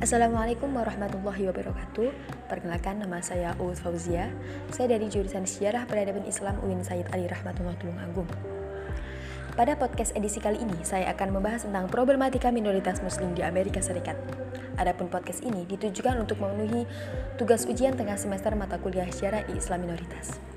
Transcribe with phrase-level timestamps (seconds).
[0.00, 2.08] Assalamualaikum warahmatullahi wabarakatuh.
[2.48, 4.32] Perkenalkan nama saya Uut Fauzia.
[4.72, 8.24] Saya dari jurusan Sejarah Peradaban Islam UIN Said Ali Rahmatullah Tulungagung.
[9.52, 14.16] Pada podcast edisi kali ini, saya akan membahas tentang problematika minoritas muslim di Amerika Serikat.
[14.80, 16.88] Adapun podcast ini ditujukan untuk memenuhi
[17.36, 20.49] tugas ujian tengah semester mata kuliah Sejarah Islam Minoritas.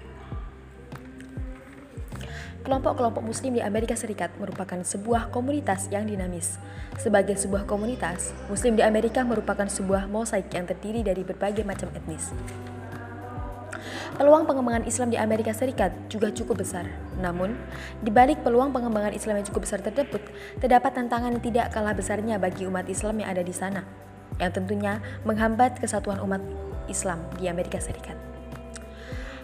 [2.64, 6.56] Kelompok-kelompok Muslim di Amerika Serikat merupakan sebuah komunitas yang dinamis.
[6.96, 12.32] Sebagai sebuah komunitas, Muslim di Amerika merupakan sebuah mosaik yang terdiri dari berbagai macam etnis.
[14.16, 16.88] Peluang pengembangan Islam di Amerika Serikat juga cukup besar.
[17.20, 17.60] Namun,
[18.00, 20.24] di balik peluang pengembangan Islam yang cukup besar tersebut,
[20.64, 23.84] terdapat tantangan tidak kalah besarnya bagi umat Islam yang ada di sana,
[24.40, 26.40] yang tentunya menghambat kesatuan umat
[26.88, 28.33] Islam di Amerika Serikat.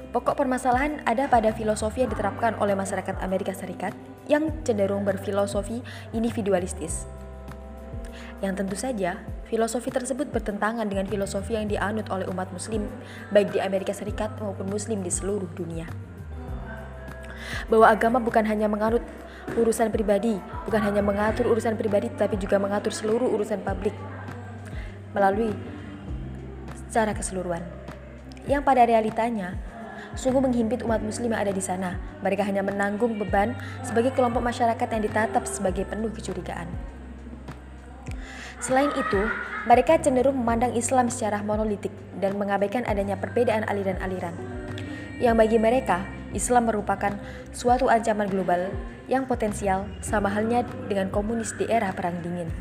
[0.10, 3.94] Pokok permasalahan ada pada filosofi yang diterapkan oleh masyarakat Amerika Serikat
[4.26, 5.86] yang cenderung berfilosofi
[6.18, 7.06] individualistis.
[8.42, 12.90] Yang tentu saja, filosofi tersebut bertentangan dengan filosofi yang dianut oleh umat muslim
[13.30, 15.86] baik di Amerika Serikat maupun muslim di seluruh dunia.
[17.70, 19.06] Bahwa agama bukan hanya menganut
[19.54, 23.94] urusan pribadi, bukan hanya mengatur urusan pribadi tapi juga mengatur seluruh urusan publik
[25.14, 25.54] melalui
[26.90, 27.62] secara keseluruhan.
[28.50, 29.69] Yang pada realitanya
[30.18, 32.00] sungguh menghimpit umat muslim yang ada di sana.
[32.22, 36.70] Mereka hanya menanggung beban sebagai kelompok masyarakat yang ditatap sebagai penuh kecurigaan.
[38.60, 39.22] Selain itu,
[39.64, 44.36] mereka cenderung memandang Islam secara monolitik dan mengabaikan adanya perbedaan aliran-aliran.
[45.20, 46.04] Yang bagi mereka,
[46.36, 47.16] Islam merupakan
[47.56, 48.70] suatu ancaman global
[49.10, 52.52] yang potensial sama halnya dengan komunis di era Perang Dingin.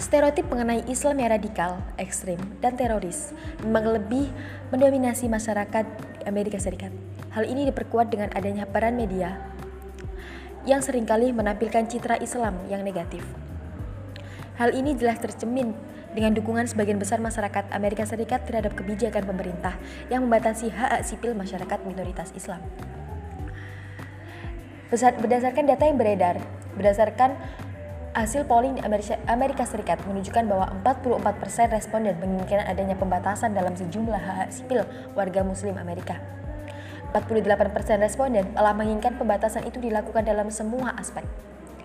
[0.00, 4.32] Stereotip mengenai Islam yang radikal, ekstrim, dan teroris memang lebih
[4.72, 5.84] mendominasi masyarakat
[6.24, 6.88] Amerika Serikat.
[7.36, 9.36] Hal ini diperkuat dengan adanya peran media
[10.64, 13.20] yang sering kali menampilkan citra Islam yang negatif.
[14.56, 15.76] Hal ini jelas tercemin
[16.16, 19.76] dengan dukungan sebagian besar masyarakat Amerika Serikat terhadap kebijakan pemerintah
[20.08, 22.64] yang membatasi hak sipil masyarakat minoritas Islam.
[24.90, 26.40] Berdasarkan data yang beredar,
[26.74, 27.36] berdasarkan
[28.10, 28.82] Hasil polling di
[29.30, 34.82] Amerika Serikat menunjukkan bahwa 44% responden menginginkan adanya pembatasan dalam sejumlah hak sipil
[35.14, 36.18] warga muslim Amerika.
[37.14, 37.70] 48%
[38.02, 41.22] responden telah menginginkan pembatasan itu dilakukan dalam semua aspek.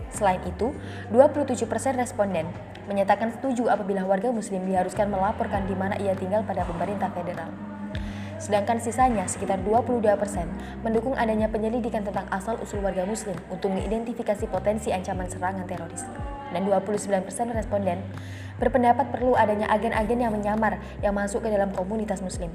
[0.09, 0.73] Selain itu,
[1.13, 2.49] 27% responden
[2.89, 7.53] menyatakan setuju apabila warga muslim diharuskan melaporkan di mana ia tinggal pada pemerintah federal.
[8.35, 10.03] Sedangkan sisanya sekitar 22%
[10.83, 16.03] mendukung adanya penyelidikan tentang asal-usul warga muslim untuk mengidentifikasi potensi ancaman serangan teroris.
[16.51, 17.25] Dan 29%
[17.55, 17.99] responden
[18.59, 22.51] berpendapat perlu adanya agen-agen yang menyamar yang masuk ke dalam komunitas muslim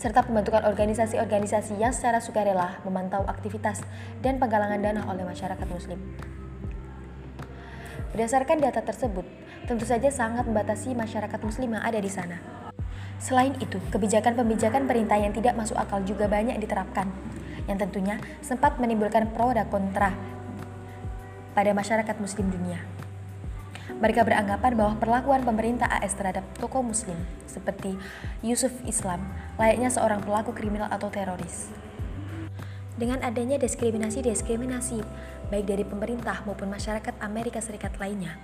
[0.00, 3.84] serta pembentukan organisasi-organisasi yang secara sukarela memantau aktivitas
[4.24, 6.00] dan penggalangan dana oleh masyarakat muslim.
[8.16, 9.28] Berdasarkan data tersebut,
[9.68, 12.69] tentu saja sangat membatasi masyarakat muslim yang ada di sana.
[13.20, 17.12] Selain itu, kebijakan-kebijakan perintah yang tidak masuk akal juga banyak diterapkan,
[17.68, 20.16] yang tentunya sempat menimbulkan pro dan kontra
[21.52, 22.80] pada masyarakat muslim dunia.
[24.00, 28.00] Mereka beranggapan bahwa perlakuan pemerintah AS terhadap tokoh muslim seperti
[28.40, 29.20] Yusuf Islam
[29.60, 31.68] layaknya seorang pelaku kriminal atau teroris.
[32.96, 35.04] Dengan adanya diskriminasi-diskriminasi
[35.52, 38.40] baik dari pemerintah maupun masyarakat Amerika Serikat lainnya,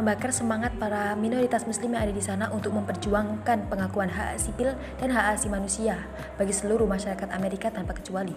[0.00, 5.12] membakar semangat para minoritas muslim yang ada di sana untuk memperjuangkan pengakuan hak sipil dan
[5.12, 6.08] hak asasi manusia
[6.40, 8.32] bagi seluruh masyarakat Amerika tanpa kecuali.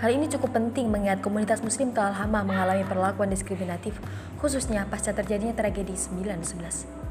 [0.00, 3.94] Hal ini cukup penting mengingat komunitas muslim telah mengalami perlakuan diskriminatif,
[4.40, 7.03] khususnya pasca terjadinya tragedi 911.